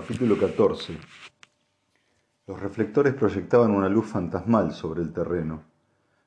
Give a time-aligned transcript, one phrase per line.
[0.00, 0.96] Capítulo 14
[2.46, 5.64] Los reflectores proyectaban una luz fantasmal sobre el terreno.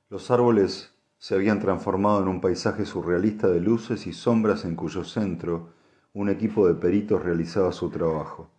[0.10, 5.05] Los árboles se habían transformado en un paisaje surrealista de luces y sombras en cuyo
[5.05, 5.70] centro
[6.12, 8.49] un equipo de peritos realizaba su trabajo.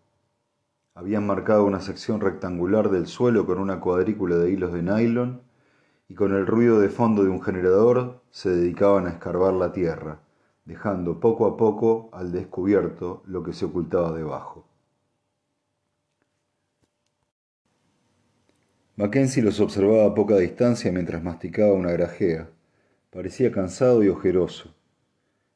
[0.95, 5.43] Habían marcado una sección rectangular del suelo con una cuadrícula de hilos de nylon
[6.09, 10.21] y con el ruido de fondo de un generador se dedicaban a escarbar la tierra,
[10.65, 14.72] dejando poco a poco al descubierto lo que se ocultaba debajo.
[19.03, 22.49] Mackenzie los observaba a poca distancia mientras masticaba una grajea.
[23.11, 24.77] Parecía cansado y ojeroso.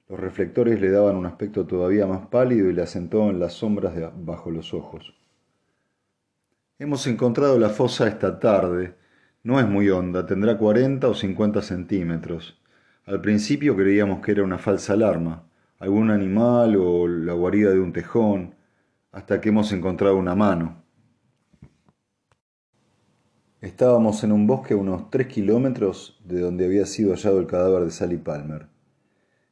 [0.09, 4.10] Los reflectores le daban un aspecto todavía más pálido y le acentuaban las sombras de
[4.16, 5.14] bajo los ojos.
[6.80, 8.96] Hemos encontrado la fosa esta tarde.
[9.45, 12.60] No es muy honda, tendrá 40 o 50 centímetros.
[13.04, 15.46] Al principio creíamos que era una falsa alarma,
[15.78, 18.56] algún animal o la guarida de un tejón,
[19.12, 20.85] hasta que hemos encontrado una mano.
[23.66, 27.82] Estábamos en un bosque a unos tres kilómetros de donde había sido hallado el cadáver
[27.82, 28.68] de Sally Palmer.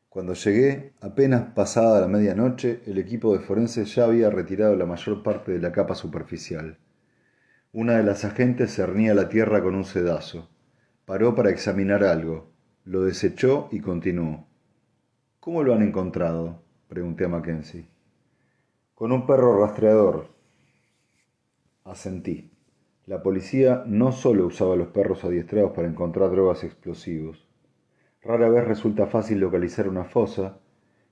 [0.09, 5.25] Cuando llegué, apenas pasada la medianoche, el equipo de forenses ya había retirado la mayor
[5.25, 6.79] parte de la capa superficial.
[7.73, 10.49] Una de las agentes cernía la tierra con un sedazo.
[11.07, 12.53] Paró para examinar algo,
[12.85, 14.47] lo desechó y continuó.
[15.41, 16.63] ¿Cómo lo han encontrado?
[16.87, 17.89] pregunté a Mackenzie.
[18.95, 20.29] Con un perro rastreador.
[21.83, 22.54] Asentí.
[23.07, 27.47] La policía no solo usaba los perros adiestrados para encontrar drogas explosivos.
[28.23, 30.59] Rara vez resulta fácil localizar una fosa,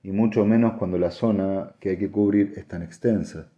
[0.01, 3.51] y mucho menos cuando la zona que hay que cubrir es tan extensa.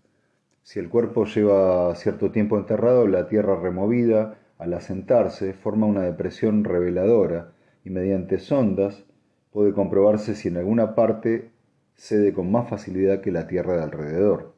[0.64, 6.66] Si el cuerpo lleva cierto tiempo enterrado, la tierra removida, al asentarse, forma una depresión
[6.66, 7.54] reveladora
[7.86, 9.06] y mediante sondas
[9.52, 11.52] puede comprobarse si en alguna parte
[11.96, 14.55] cede con más facilidad que la tierra de alrededor.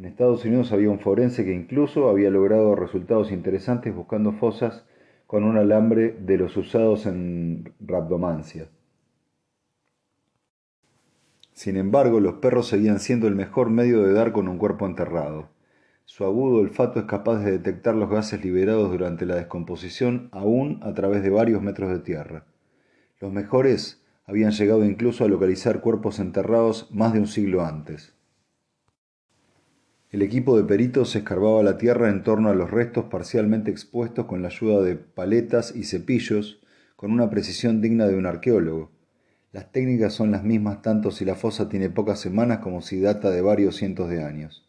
[0.00, 4.86] En Estados Unidos había un forense que incluso había logrado resultados interesantes buscando fosas
[5.26, 8.70] con un alambre de los usados en rabdomancia.
[11.52, 15.50] Sin embargo, los perros seguían siendo el mejor medio de dar con un cuerpo enterrado.
[16.06, 20.94] Su agudo olfato es capaz de detectar los gases liberados durante la descomposición aún a
[20.94, 22.46] través de varios metros de tierra.
[23.20, 28.14] Los mejores habían llegado incluso a localizar cuerpos enterrados más de un siglo antes.
[30.10, 34.42] El equipo de peritos escarbaba la tierra en torno a los restos parcialmente expuestos con
[34.42, 36.60] la ayuda de paletas y cepillos,
[36.96, 38.90] con una precisión digna de un arqueólogo.
[39.52, 43.30] Las técnicas son las mismas tanto si la fosa tiene pocas semanas como si data
[43.30, 44.68] de varios cientos de años.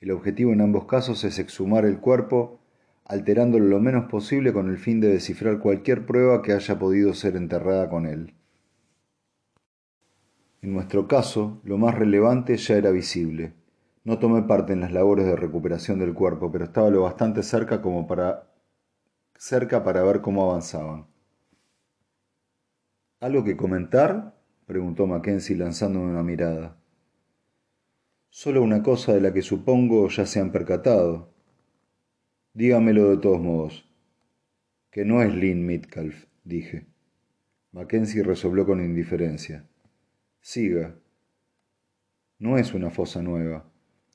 [0.00, 2.58] El objetivo en ambos casos es exhumar el cuerpo,
[3.04, 7.36] alterándolo lo menos posible con el fin de descifrar cualquier prueba que haya podido ser
[7.36, 8.34] enterrada con él.
[10.60, 13.61] En nuestro caso, lo más relevante ya era visible.
[14.04, 17.80] No tomé parte en las labores de recuperación del cuerpo, pero estaba lo bastante cerca
[17.80, 18.48] como para
[19.36, 21.06] cerca para ver cómo avanzaban.
[23.20, 24.36] ¿Algo que comentar?
[24.66, 26.76] preguntó Mackenzie lanzándome una mirada.
[28.28, 31.32] Solo una cosa de la que supongo ya se han percatado.
[32.54, 33.88] Dígamelo de todos modos.
[34.90, 36.86] Que no es Lynn Mitcalf, dije.
[37.72, 39.68] Mackenzie resopló con indiferencia.
[40.40, 40.96] Siga.
[42.38, 43.71] No es una fosa nueva.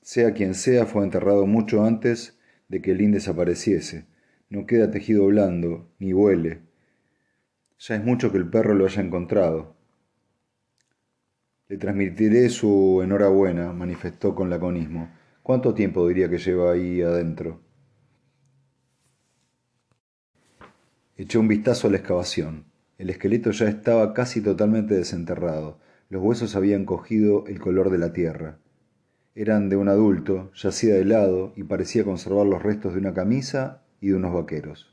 [0.08, 2.38] Sea quien sea, fue enterrado mucho antes
[2.68, 4.06] de que Lynn desapareciese.
[4.48, 6.62] No queda tejido blando, ni huele.
[7.78, 9.76] Ya es mucho que el perro lo haya encontrado.
[11.68, 15.10] Le transmitiré su enhorabuena, manifestó con laconismo.
[15.42, 17.60] ¿Cuánto tiempo diría que lleva ahí adentro?
[21.18, 22.64] Echó un vistazo a la excavación.
[22.96, 25.78] El esqueleto ya estaba casi totalmente desenterrado.
[26.08, 28.58] Los huesos habían cogido el color de la tierra.
[29.40, 33.84] Eran de un adulto, yacía de lado y parecía conservar los restos de una camisa
[34.00, 34.92] y de unos vaqueros.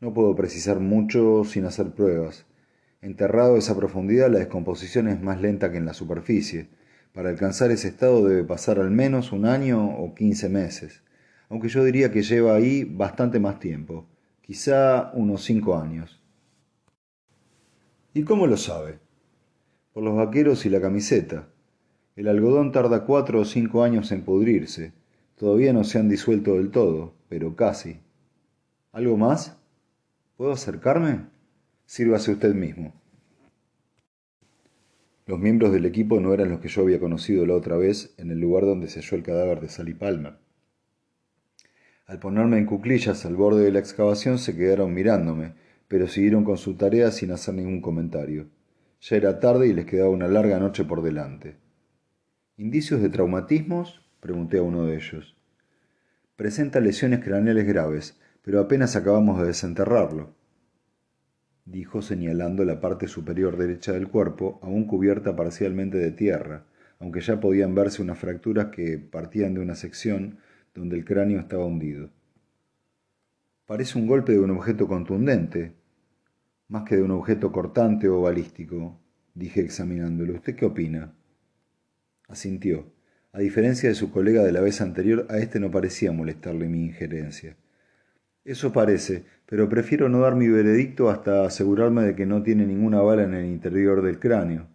[0.00, 2.44] No puedo precisar mucho sin hacer pruebas.
[3.00, 6.68] Enterrado a esa profundidad la descomposición es más lenta que en la superficie.
[7.14, 11.02] Para alcanzar ese estado debe pasar al menos un año o quince meses,
[11.48, 14.06] aunque yo diría que lleva ahí bastante más tiempo,
[14.42, 16.20] quizá unos cinco años.
[18.12, 18.98] ¿Y cómo lo sabe?
[19.94, 21.48] Por los vaqueros y la camiseta.
[22.16, 24.94] El algodón tarda cuatro o cinco años en pudrirse.
[25.36, 28.00] Todavía no se han disuelto del todo, pero casi.
[28.92, 29.58] ¿Algo más?
[30.38, 31.26] ¿Puedo acercarme?
[31.84, 32.94] Sírvase usted mismo.
[35.26, 38.30] Los miembros del equipo no eran los que yo había conocido la otra vez en
[38.30, 40.38] el lugar donde se halló el cadáver de Sally Palmer.
[42.06, 45.52] Al ponerme en cuclillas al borde de la excavación se quedaron mirándome,
[45.86, 48.46] pero siguieron con su tarea sin hacer ningún comentario.
[49.02, 51.65] Ya era tarde y les quedaba una larga noche por delante.
[52.58, 54.02] ¿Indicios de traumatismos?
[54.20, 55.36] pregunté a uno de ellos.
[56.36, 60.34] Presenta lesiones craneales graves, pero apenas acabamos de desenterrarlo,
[61.66, 66.64] dijo señalando la parte superior derecha del cuerpo, aún cubierta parcialmente de tierra,
[66.98, 70.38] aunque ya podían verse unas fracturas que partían de una sección
[70.74, 72.08] donde el cráneo estaba hundido.
[73.66, 75.74] Parece un golpe de un objeto contundente,
[76.68, 78.98] más que de un objeto cortante o balístico,
[79.34, 80.34] dije examinándolo.
[80.34, 81.15] ¿Usted qué opina?
[82.28, 82.86] Asintió.
[83.32, 86.84] A diferencia de su colega de la vez anterior, a este no parecía molestarle mi
[86.84, 87.56] injerencia.
[88.44, 93.00] Eso parece, pero prefiero no dar mi veredicto hasta asegurarme de que no tiene ninguna
[93.00, 94.68] bala en el interior del cráneo.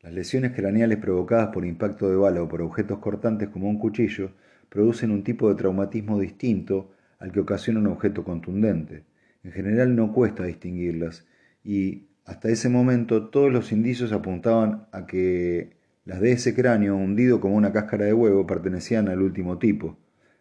[0.00, 4.30] Las lesiones craneales provocadas por impacto de bala o por objetos cortantes como un cuchillo
[4.70, 9.04] producen un tipo de traumatismo distinto al que ocasiona un objeto contundente.
[9.42, 11.26] En general no cuesta distinguirlas
[11.62, 17.40] y hasta ese momento todos los indicios apuntaban a que las de ese cráneo hundido
[17.40, 19.98] como una cáscara de huevo pertenecían al último tipo.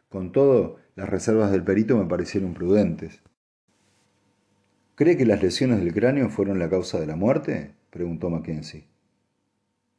[0.08, 3.22] Con todo, las reservas del perito me parecieron prudentes.
[4.96, 7.76] ¿Cree que las lesiones del cráneo fueron la causa de la muerte?
[7.90, 8.88] preguntó Mackenzie.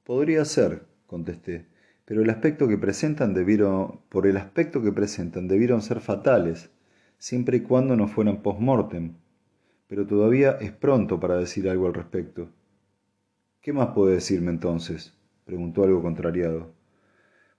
[0.05, 1.67] Podría ser, contesté,
[2.05, 6.71] pero el aspecto que presentan debieron, por el aspecto que presentan debieron ser fatales,
[7.19, 9.15] siempre y cuando no fueran post-mortem.
[9.87, 12.49] Pero todavía es pronto para decir algo al respecto.
[13.61, 15.15] ¿Qué más puede decirme entonces?
[15.51, 16.73] Preguntó algo contrariado.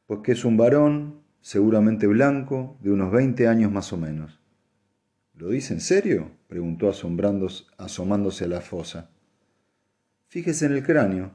[0.08, 4.40] Pues que es un varón, seguramente blanco, de unos veinte años más o menos.
[5.34, 6.32] ¿Lo dice en serio?
[6.48, 9.10] preguntó asomándose a la fosa.
[10.30, 11.34] Fíjese en el cráneo.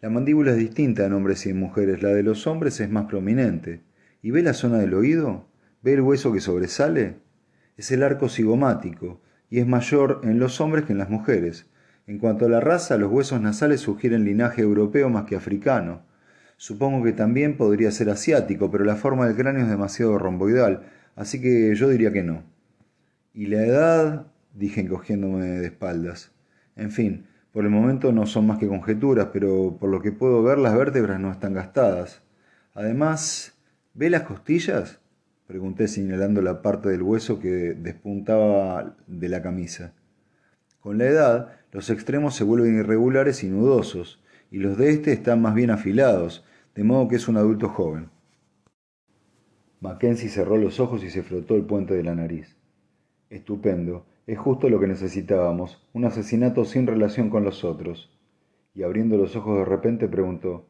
[0.00, 3.06] La mandíbula es distinta en hombres y en mujeres, la de los hombres es más
[3.06, 3.82] prominente.
[4.22, 5.48] ¿Y ve la zona del oído?
[5.82, 7.16] ¿Ve el hueso que sobresale?
[7.76, 9.20] Es el arco cigomático,
[9.50, 11.68] y es mayor en los hombres que en las mujeres.
[12.06, 16.02] En cuanto a la raza, los huesos nasales sugieren linaje europeo más que africano.
[16.56, 20.84] Supongo que también podría ser asiático, pero la forma del cráneo es demasiado romboidal,
[21.16, 22.44] así que yo diría que no.
[23.34, 24.26] ¿Y la edad?
[24.54, 26.30] dije encogiéndome de espaldas.
[26.76, 30.42] En fin, por el momento no son más que conjeturas, pero por lo que puedo
[30.42, 32.22] ver las vértebras no están gastadas.
[32.72, 33.58] Además,
[33.94, 35.00] ¿ve las costillas?
[35.46, 39.92] pregunté señalando la parte del hueso que despuntaba de la camisa.
[40.80, 44.18] Con la edad, los extremos se vuelven irregulares y nudosos,
[44.50, 46.42] y los de este están más bien afilados,
[46.74, 48.08] de modo que es un adulto joven.
[49.80, 52.56] Mackenzie cerró los ojos y se frotó el puente de la nariz.
[53.28, 54.06] Estupendo.
[54.26, 58.10] Es justo lo que necesitábamos, un asesinato sin relación con los otros.
[58.72, 60.66] Y abriendo los ojos de repente preguntó,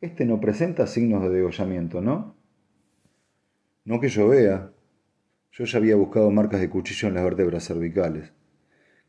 [0.00, 2.34] Este no presenta signos de degollamiento, ¿no?
[3.84, 4.72] No que yo vea.
[5.52, 8.32] Yo ya había buscado marcas de cuchillo en las vértebras cervicales.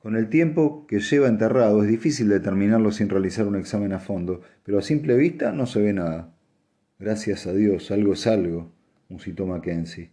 [0.08, 4.40] Con el tiempo que lleva enterrado es difícil determinarlo sin realizar un examen a fondo,
[4.64, 6.34] pero a simple vista no se ve nada.
[6.98, 8.72] Gracias a Dios, algo es algo,
[9.10, 10.12] musitó Mackenzie.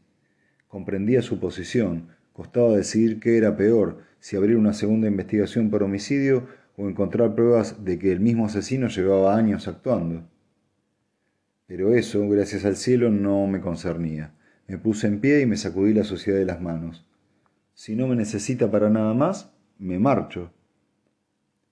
[0.67, 6.49] Comprendía su posición, Costaba decidir qué era peor, si abrir una segunda investigación por homicidio
[6.77, 10.29] o encontrar pruebas de que el mismo asesino llevaba años actuando.
[11.69, 14.35] Pero eso, gracias al cielo, no me concernía.
[14.67, 17.07] Me puse en pie y me sacudí la suciedad de las manos.
[17.75, 20.53] Si no me necesita para nada más, me marcho.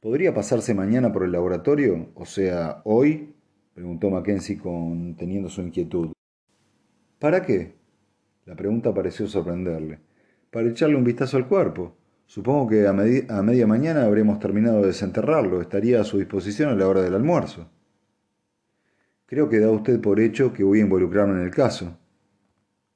[0.01, 2.11] ¿Podría pasarse mañana por el laboratorio?
[2.15, 3.35] O sea, hoy,
[3.75, 6.13] preguntó Mackenzie conteniendo su inquietud.
[7.19, 7.75] ¿Para qué?
[8.47, 10.01] La pregunta pareció sorprenderle
[10.53, 11.97] para echarle un vistazo al cuerpo.
[12.27, 15.63] Supongo que a, media mañana habremos terminado de desenterrarlo.
[15.63, 17.71] Estaría a su disposición a la hora del almuerzo.
[19.27, 21.99] Creo que da usted por hecho que voy a involucrarme en el caso.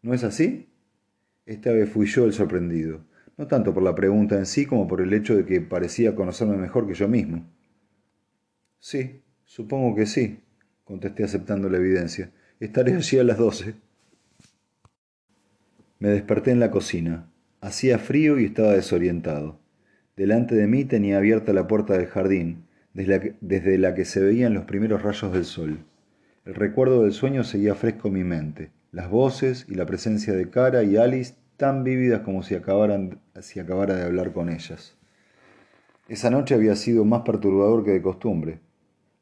[0.02, 0.68] ¿No es así?
[1.46, 3.00] Esta vez fui yo el sorprendido,
[3.36, 6.56] no tanto por la pregunta en sí como por el hecho de que parecía conocerme
[6.56, 7.46] mejor que yo mismo.
[8.78, 10.40] Sí, supongo que sí,
[10.84, 12.30] contesté aceptando la evidencia.
[12.60, 13.74] Estaré allí a las doce.
[15.98, 17.28] Me desperté en la cocina.
[17.60, 19.58] Hacía frío y estaba desorientado.
[20.16, 22.64] Delante de mí tenía abierta la puerta del jardín,
[22.94, 25.78] desde la, que, se veían los primeros rayos del sol.
[26.46, 30.48] El recuerdo del sueño seguía fresco en mi mente, las voces y la presencia de
[30.48, 34.96] Cara y Alice tan vívidas como si, acabaran, si acabara de hablar con ellas.
[36.08, 38.60] Esa noche había sido más perturbador que de costumbre.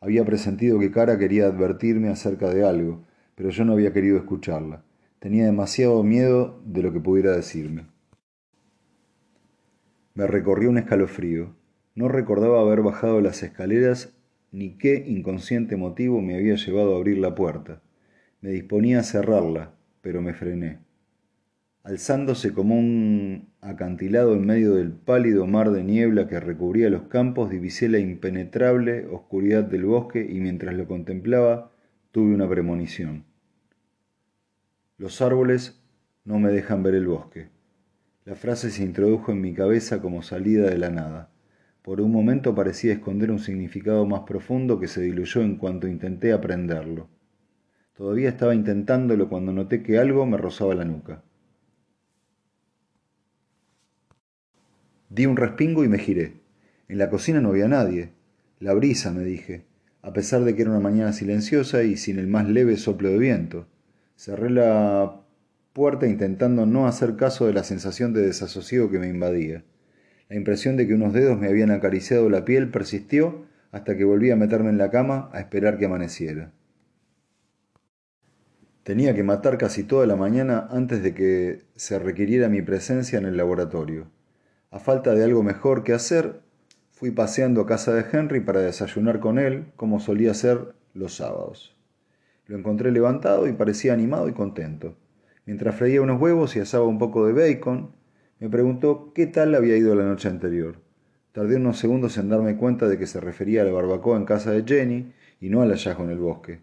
[0.01, 4.83] Había presentido que Cara quería advertirme acerca de algo, pero yo no había querido escucharla.
[5.19, 7.87] Tenía demasiado miedo de lo que pudiera decirme.
[10.13, 11.55] Me recorrió un escalofrío.
[11.95, 14.15] No recordaba haber bajado las escaleras
[14.53, 17.81] ni qué inconsciente motivo me había llevado a abrir la puerta.
[18.41, 19.73] Me disponía a cerrarla,
[20.03, 20.79] pero me frené.
[21.85, 27.51] Alzándose como un acantilado en medio del pálido mar de niebla que recubría los campos,
[27.51, 31.73] divisé la impenetrable oscuridad del bosque y mientras lo contemplaba
[32.11, 33.27] tuve una premonición.
[34.97, 35.79] Los árboles
[36.25, 37.49] no me dejan ver el bosque.
[38.25, 41.29] La frase se introdujo en mi cabeza como salida de la nada.
[41.83, 46.33] Por un momento parecía esconder un significado más profundo que se diluyó en cuanto intenté
[46.33, 47.11] aprenderlo.
[47.93, 51.23] Todavía estaba intentándolo cuando noté que algo me rozaba la nuca.
[55.15, 56.33] Di un respingo y me giré.
[56.89, 58.11] En la cocina no había nadie.
[58.59, 59.65] La brisa, me dije,
[60.03, 63.19] a pesar de que era una mañana silenciosa y sin el más leve soplo de
[63.19, 63.69] viento.
[64.17, 65.21] Cerré la
[65.73, 69.63] puerta intentando no hacer caso de la sensación de desasosiego que me invadía.
[70.29, 74.33] La impresión de que unos dedos me habían acariciado la piel persistió hasta que volví
[74.33, 76.51] a meterme en la cama a esperar que amaneciera.
[78.83, 83.27] Tenía que matar casi toda la mañana antes de que se requiriera mi presencia en
[83.27, 84.09] el laboratorio.
[84.75, 86.41] A falta de algo mejor que hacer,
[86.91, 91.77] fui paseando a casa de Henry para desayunar con él, como solía hacer los sábados.
[92.49, 94.97] Lo encontré levantado y parecía animado y contento.
[95.47, 97.93] Mientras freía unos huevos y asaba un poco de bacon,
[98.41, 100.81] me preguntó qué tal había ido la noche anterior.
[101.31, 104.51] Tardé unos segundos en darme cuenta de que se refería a la barbacoa en casa
[104.51, 106.59] de Jenny y no al hallazgo en el bosque.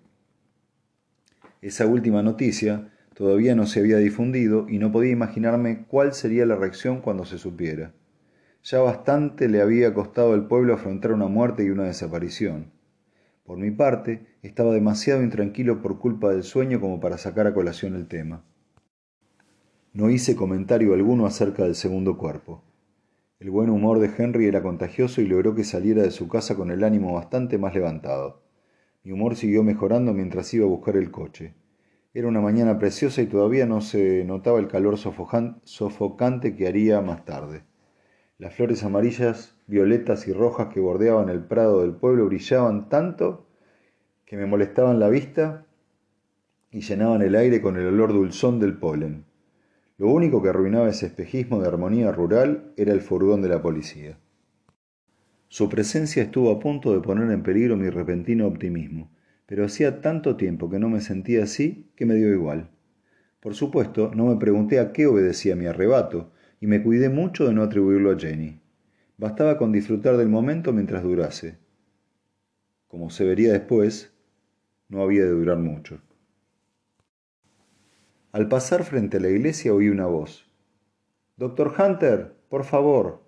[1.61, 6.57] Esa última noticia todavía no se había difundido y no podía imaginarme cuál sería la
[6.57, 7.93] reacción cuando se supiera.
[8.63, 12.71] Ya bastante le había costado al pueblo afrontar una muerte y una desaparición.
[13.43, 17.95] Por mi parte, estaba demasiado intranquilo por culpa del sueño como para sacar a colación
[17.95, 18.43] el tema.
[19.93, 22.63] No hice comentario alguno acerca del segundo cuerpo.
[23.39, 26.69] El buen humor de Henry era contagioso y logró que saliera de su casa con
[26.69, 28.43] el ánimo bastante más levantado.
[29.03, 31.55] Mi humor siguió mejorando mientras iba a buscar el coche.
[32.13, 37.25] Era una mañana preciosa y todavía no se notaba el calor sofocante que haría más
[37.25, 37.63] tarde.
[38.41, 43.45] Las flores amarillas, violetas y rojas que bordeaban el prado del pueblo brillaban tanto
[44.25, 45.67] que me molestaban la vista
[46.71, 49.25] y llenaban el aire con el olor dulzón del polen.
[49.99, 54.17] Lo único que arruinaba ese espejismo de armonía rural era el furgón de la policía.
[55.47, 59.11] Su presencia estuvo a punto de poner en peligro mi repentino optimismo,
[59.45, 62.71] pero hacía tanto tiempo que no me sentía así que me dio igual.
[63.39, 67.53] Por supuesto, no me pregunté a qué obedecía mi arrebato, y me cuidé mucho de
[67.53, 68.61] no atribuirlo a Jenny.
[69.17, 71.57] Bastaba con disfrutar del momento mientras durase.
[72.87, 74.13] Como se vería después,
[74.87, 75.99] no había de durar mucho.
[78.31, 80.45] Al pasar frente a la iglesia oí una voz.
[81.35, 83.23] Doctor Hunter, por favor.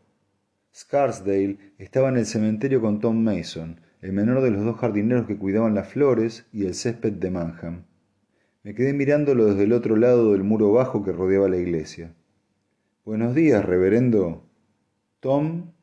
[0.73, 5.37] Scarsdale estaba en el cementerio con Tom Mason, el menor de los dos jardineros que
[5.37, 7.85] cuidaban las flores y el césped de Manham.
[8.61, 12.13] Me quedé mirándolo desde el otro lado del muro bajo que rodeaba la iglesia.
[13.05, 14.45] Buenos días, reverendo.
[15.19, 15.73] Tom.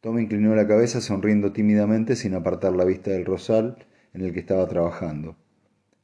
[0.00, 4.40] Tom inclinó la cabeza sonriendo tímidamente sin apartar la vista del rosal en el que
[4.40, 5.36] estaba trabajando.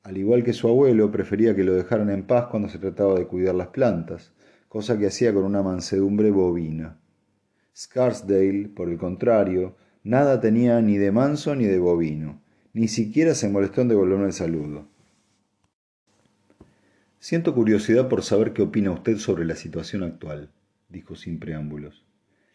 [0.04, 3.26] Al igual que su abuelo, prefería que lo dejaran en paz cuando se trataba de
[3.26, 4.32] cuidar las plantas,
[4.68, 7.00] cosa que hacía con una mansedumbre bovina.
[7.76, 9.74] Scarsdale, por el contrario,
[10.04, 12.40] nada tenía ni de manso ni de bovino,
[12.72, 14.86] ni siquiera se molestó en devolverme el saludo.
[17.28, 20.50] Siento curiosidad por saber qué opina usted sobre la situación actual,
[20.88, 22.06] dijo sin preámbulos.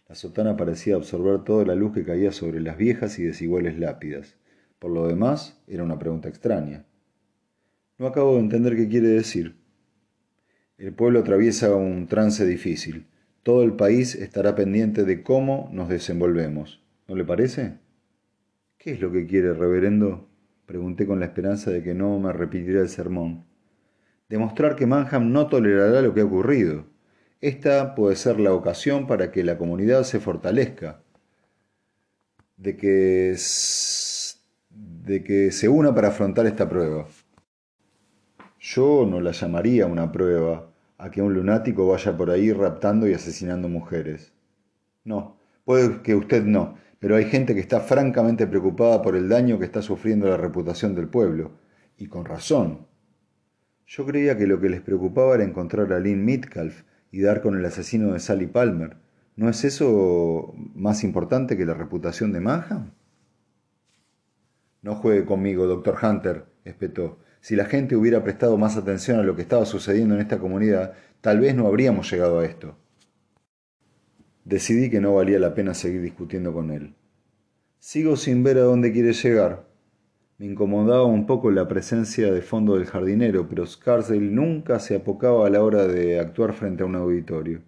[0.10, 4.36] La sotana parecía absorber toda la luz que caía sobre las viejas y desiguales lápidas.
[4.80, 6.88] Por lo demás, era una pregunta extraña.
[8.00, 9.58] No acabo de entender qué quiere decir.
[10.80, 13.06] El pueblo atraviesa un trance difícil.
[13.44, 16.84] Todo el país estará pendiente de cómo nos desenvolvemos.
[17.08, 17.78] ¿No le parece?
[18.80, 20.28] ¿Qué es lo que quiere, reverendo?
[20.66, 23.53] Pregunté con la esperanza de que no me repitiera el sermón.
[24.34, 26.88] Demostrar que Manham no tolerará lo que ha ocurrido.
[27.40, 31.04] Esta puede ser la ocasión para que la comunidad se fortalezca,
[32.58, 33.38] de que,
[34.72, 37.06] de que se una para afrontar esta prueba.
[38.60, 43.14] Yo no la llamaría una prueba a que un lunático vaya por ahí raptando y
[43.14, 44.34] asesinando mujeres.
[45.04, 49.60] No, puede que usted no, pero hay gente que está francamente preocupada por el daño
[49.60, 51.52] que está sufriendo la reputación del pueblo,
[52.00, 52.88] y con razón.
[53.86, 57.58] Yo creía que lo que les preocupaba era encontrar a Lynn Mitcalf y dar con
[57.58, 58.98] el asesino de Sally Palmer.
[59.36, 62.92] ¿No es eso más importante que la reputación de Manham?
[64.82, 67.20] No juegue conmigo, doctor Hunter, espetó.
[67.40, 70.94] Si la gente hubiera prestado más atención a lo que estaba sucediendo en esta comunidad,
[71.22, 72.78] tal vez no habríamos llegado a esto.
[74.46, 76.96] Decidí que no valía la pena seguir discutiendo con él.
[77.80, 79.68] Sigo sin ver a dónde quiere llegar.
[80.38, 85.46] Me incomodaba un poco la presencia de fondo del jardinero, pero Scarsdale nunca se apocaba
[85.46, 87.62] a la hora de actuar frente a un auditorio.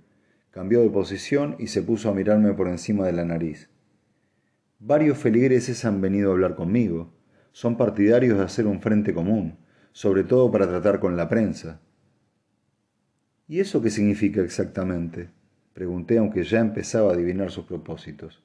[0.52, 3.70] Cambió de posición y se puso a mirarme por encima de la nariz.
[4.80, 7.14] Varios feligreses han venido a hablar conmigo.
[7.52, 9.58] Son partidarios de hacer un frente común
[9.96, 11.80] sobre todo para tratar con la prensa.
[13.48, 15.30] ¿Y eso qué significa exactamente?
[15.74, 18.44] Pregunté, aunque ya empezaba a adivinar sus propósitos.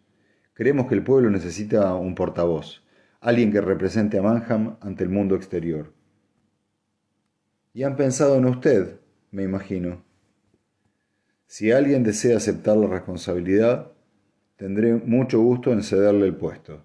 [0.54, 2.84] Creemos que el pueblo necesita un portavoz,
[3.20, 5.92] alguien que represente a Manham ante el mundo exterior.
[7.72, 8.98] Y han pensado en usted,
[9.30, 10.02] me imagino.
[11.46, 13.92] Si alguien desea aceptar la responsabilidad,
[14.56, 16.82] tendré mucho gusto en cederle el puesto.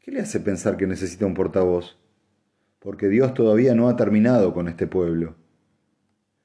[0.00, 1.98] ¿Qué le hace pensar que necesita un portavoz?
[2.78, 5.36] Porque Dios todavía no ha terminado con este pueblo.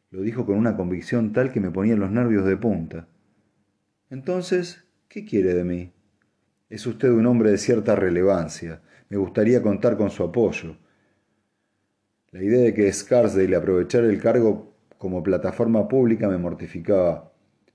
[0.09, 3.07] Lo dijo con una convicción tal que me ponía los nervios de punta.
[4.09, 5.93] Entonces, ¿qué quiere de mí?
[6.69, 8.81] Es usted un hombre de cierta relevancia.
[9.09, 10.77] Me gustaría contar con su apoyo.
[12.31, 17.31] La idea de que Scarsdale aprovechara el cargo como plataforma pública me mortificaba,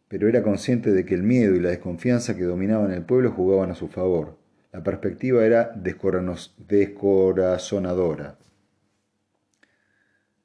[0.09, 3.71] pero era consciente de que el miedo y la desconfianza que dominaban el pueblo jugaban
[3.71, 4.39] a su favor.
[4.73, 8.39] La perspectiva era descorazonadora.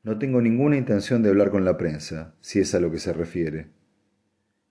[0.04, 3.14] No tengo ninguna intención de hablar con la prensa, si es a lo que se
[3.14, 3.68] refiere.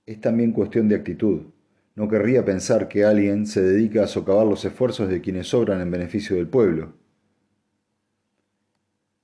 [0.04, 1.51] Es también cuestión de actitud.
[1.94, 5.90] No querría pensar que alguien se dedica a socavar los esfuerzos de quienes obran en
[5.90, 6.94] beneficio del pueblo.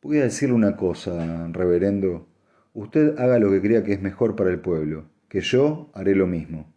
[0.03, 2.29] Voy a decirle una cosa, reverendo.
[2.75, 6.27] Usted haga lo que crea que es mejor para el pueblo, que yo haré lo
[6.27, 6.73] mismo.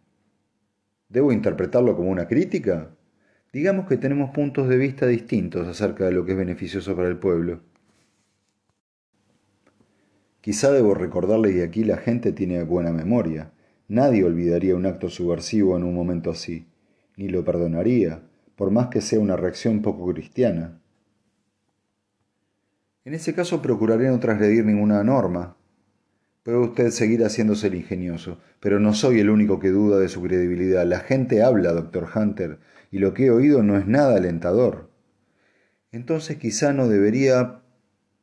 [1.08, 2.96] ¿Debo interpretarlo como una crítica?
[3.52, 7.18] Digamos que tenemos puntos de vista distintos acerca de lo que es beneficioso para el
[7.18, 7.60] pueblo.
[10.40, 13.52] Quizá debo recordarle que aquí la gente tiene buena memoria.
[13.92, 16.66] Nadie olvidaría un acto subversivo en un momento así,
[17.18, 18.22] ni lo perdonaría,
[18.56, 20.80] por más que sea una reacción poco cristiana.
[23.04, 25.58] En ese caso procuraré no transgredir ninguna norma.
[26.42, 30.22] Puede usted seguir haciéndose el ingenioso, pero no soy el único que duda de su
[30.22, 30.86] credibilidad.
[30.86, 34.88] La gente habla, doctor Hunter, y lo que he oído no es nada alentador.
[35.90, 37.60] Entonces quizá no debería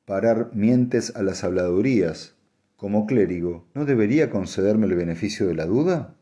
[0.05, 2.38] parar mientes a las habladurías,
[2.79, 6.15] como clérigo, ¿no debería concederme el beneficio de la duda?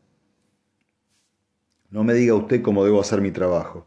[1.88, 3.86] No me diga usted cómo debo hacer mi trabajo.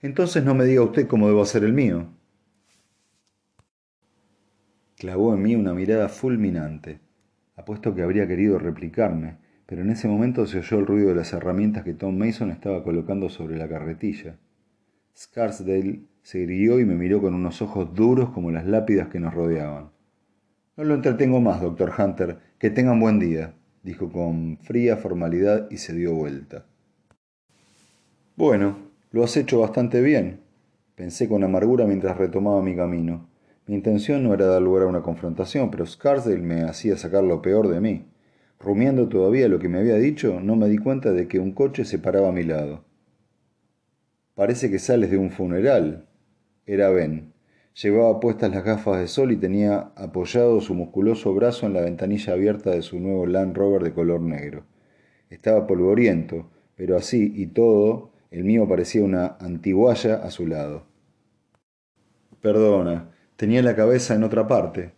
[0.00, 2.06] Entonces no me diga usted cómo debo hacer el mío.
[4.96, 7.00] Clavó en mí una mirada fulminante.
[7.56, 11.32] Apuesto que habría querido replicarme, pero en ese momento se oyó el ruido de las
[11.32, 14.38] herramientas que Tom Mason estaba colocando sobre la carretilla.
[15.16, 19.34] Scarsdale se irguió y me miró con unos ojos duros como las lápidas que nos
[19.34, 19.93] rodeaban.
[20.76, 22.38] No lo entretengo más, doctor Hunter.
[22.58, 26.66] Que tengan buen día, dijo con fría formalidad y se dio vuelta.
[28.36, 28.78] Bueno,
[29.12, 30.40] lo has hecho bastante bien,
[30.96, 33.28] pensé con amargura mientras retomaba mi camino.
[33.66, 37.40] Mi intención no era dar lugar a una confrontación, pero Scarsdale me hacía sacar lo
[37.40, 38.06] peor de mí.
[38.58, 41.84] Rumiando todavía lo que me había dicho, no me di cuenta de que un coche
[41.84, 42.82] se paraba a mi lado.
[44.34, 46.08] Parece que sales de un funeral.
[46.66, 47.33] Era Ben.
[47.82, 52.32] Llevaba puestas las gafas de sol y tenía apoyado su musculoso brazo en la ventanilla
[52.32, 54.64] abierta de su nuevo Land Rover de color negro.
[55.28, 60.86] Estaba polvoriento, pero así y todo, el mío parecía una antiguaya a su lado.
[62.40, 64.92] Perdona, tenía la cabeza en otra parte.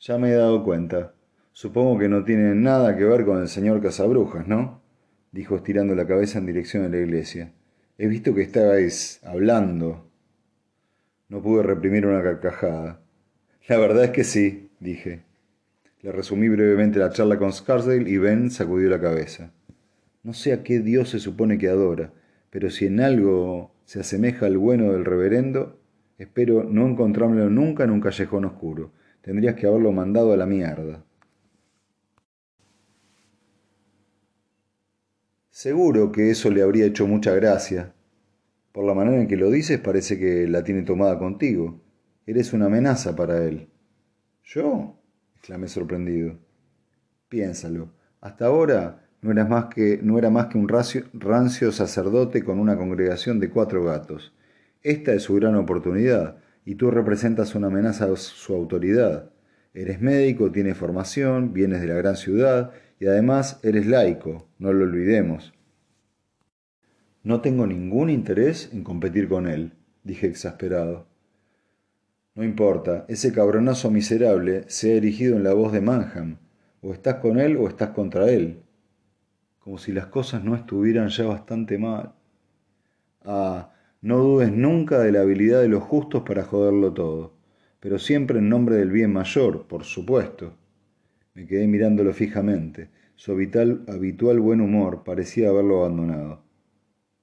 [0.00, 1.14] Ya me he dado cuenta.
[1.52, 4.82] Supongo que no tiene nada que ver con el señor Casabrujas, ¿no?
[5.30, 7.52] dijo estirando la cabeza en dirección de la iglesia.
[7.96, 10.05] He visto que estabais hablando
[11.28, 13.00] no pude reprimir una carcajada.
[13.68, 15.24] La verdad es que sí, dije.
[16.02, 19.52] Le resumí brevemente la charla con Scarsdale y Ben sacudió la cabeza.
[20.22, 22.12] No sé a qué Dios se supone que adora,
[22.50, 25.80] pero si en algo se asemeja al bueno del reverendo,
[26.18, 28.92] espero no encontrármelo nunca en un callejón oscuro.
[29.20, 31.04] Tendrías que haberlo mandado a la mierda.
[35.50, 37.94] Seguro que eso le habría hecho mucha gracia,
[38.76, 41.80] por la manera en que lo dices parece que la tiene tomada contigo.
[42.26, 43.70] Eres una amenaza para él.
[44.44, 45.00] ¿Yo?
[45.34, 46.38] exclamé sorprendido.
[47.30, 47.94] Piénsalo.
[48.20, 52.76] Hasta ahora no, eras más que, no era más que un rancio sacerdote con una
[52.76, 54.34] congregación de cuatro gatos.
[54.82, 56.36] Esta es su gran oportunidad,
[56.66, 59.30] y tú representas una amenaza a su autoridad.
[59.72, 64.84] Eres médico, tienes formación, vienes de la gran ciudad, y además eres laico, no lo
[64.84, 65.55] olvidemos.
[67.26, 69.72] No tengo ningún interés en competir con él,
[70.04, 71.08] dije exasperado.
[72.36, 76.36] No importa, ese cabronazo miserable se ha erigido en la voz de Manham.
[76.82, 78.62] O estás con él o estás contra él.
[79.58, 82.12] Como si las cosas no estuvieran ya bastante mal.
[83.24, 87.32] Ah, no dudes nunca de la habilidad de los justos para joderlo todo,
[87.80, 90.54] pero siempre en nombre del bien mayor, por supuesto.
[91.34, 92.88] Me quedé mirándolo fijamente.
[93.16, 96.45] Su habitual, habitual buen humor parecía haberlo abandonado.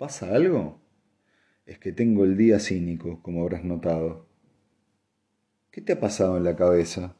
[0.03, 0.81] ¿Pasa algo?
[1.65, 4.27] Es que tengo el día cínico, como habrás notado.
[5.71, 7.15] ¿Qué te ha pasado en la cabeza?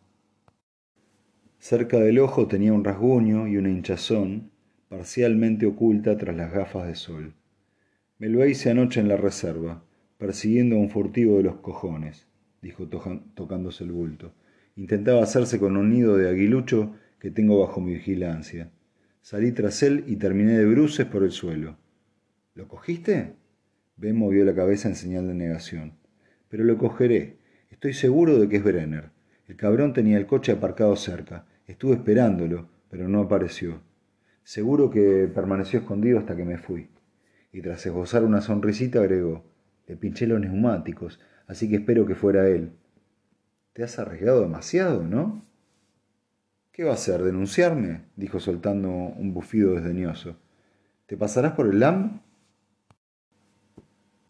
[1.60, 4.52] Cerca del ojo tenía un rasguño y una hinchazón
[4.90, 7.34] parcialmente oculta tras las gafas de sol.
[8.20, 9.86] Me lo hice anoche en la reserva,
[10.18, 12.28] persiguiendo a un furtivo de los cojones,
[12.62, 14.34] dijo tocándose el bulto.
[14.76, 18.72] Intentaba hacerse con un nido de aguilucho que tengo bajo mi vigilancia.
[19.22, 21.82] Salí tras él y terminé de bruces por el suelo.
[22.56, 23.34] ¿Lo cogiste?
[23.96, 25.94] Ben movió la cabeza en señal de negación.
[26.50, 27.38] Pero lo cogeré.
[27.72, 29.10] Estoy seguro de que es Brenner.
[29.48, 31.46] El cabrón tenía el coche aparcado cerca.
[31.66, 33.82] Estuve esperándolo, pero no apareció.
[34.44, 36.90] Seguro que permaneció escondido hasta que me fui.
[37.52, 39.46] Y tras esbozar una sonrisita agregó,
[39.88, 42.74] le pinché los neumáticos, así que espero que fuera él.
[43.74, 45.46] Te has arriesgado demasiado, ¿no?
[46.72, 47.24] ¿Qué va a hacer?
[47.24, 48.06] ¿Denunciarme?
[48.16, 50.40] dijo soltando un bufido desdeñoso.
[51.06, 52.23] ¿Te pasarás por el LAM?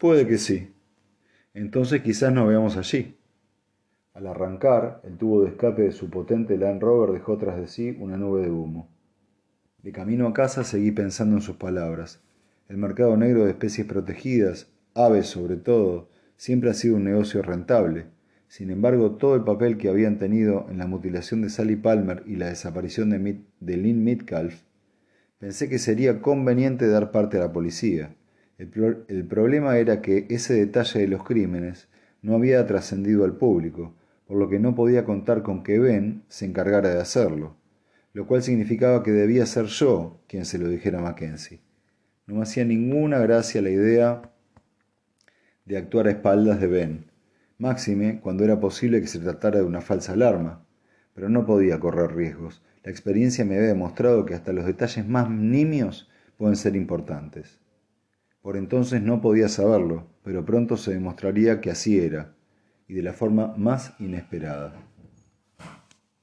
[0.04, 0.70] Puede que sí.
[1.54, 3.16] Entonces quizás nos veamos allí.
[4.12, 7.96] Al arrancar, el tubo de escape de su potente Land Rover dejó tras de sí
[7.98, 8.90] una nube de humo.
[9.82, 12.22] De camino a casa seguí pensando en sus palabras.
[12.68, 18.08] El mercado negro de especies protegidas, aves sobre todo, siempre ha sido un negocio rentable.
[18.46, 22.36] Sin embargo, todo el papel que habían tenido en la mutilación de Sally Palmer y
[22.36, 24.64] la desaparición de, de Lynn Metcalf,
[25.38, 28.14] pensé que sería conveniente dar parte a la policía.
[28.58, 31.88] El, problema era que ese detalle de los crímenes
[32.22, 33.94] no había trascendido al público,
[34.26, 37.56] por lo que no podía contar con que Ben se encargara de hacerlo
[38.14, 41.60] lo cual significaba que debía ser yo quien se lo dijera a Mackenzie.
[42.26, 44.30] No me hacía ninguna gracia la idea
[45.64, 47.10] de actuar a espaldas de Ben,
[47.58, 50.64] máxime cuando era posible que se tratara de una falsa alarma,
[51.12, 52.62] pero no podía correr riesgos.
[52.84, 57.58] La experiencia me había demostrado que hasta los detalles más nimios pueden ser importantes.
[58.44, 62.34] Por entonces no podía saberlo, pero pronto se demostraría que así era,
[62.86, 64.74] y de la forma más inesperada.